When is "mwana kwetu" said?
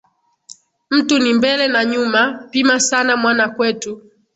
3.17-4.01